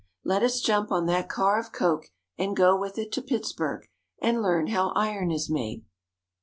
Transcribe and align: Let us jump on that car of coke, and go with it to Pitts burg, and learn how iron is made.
Let 0.23 0.41
us 0.41 0.61
jump 0.61 0.89
on 0.91 1.05
that 1.05 1.29
car 1.29 1.59
of 1.59 1.71
coke, 1.71 2.07
and 2.35 2.55
go 2.55 2.75
with 2.75 2.97
it 2.97 3.11
to 3.11 3.21
Pitts 3.21 3.53
burg, 3.53 3.87
and 4.19 4.41
learn 4.41 4.65
how 4.69 4.89
iron 4.95 5.29
is 5.29 5.47
made. 5.47 5.85